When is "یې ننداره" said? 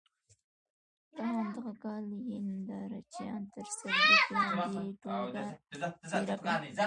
2.29-2.99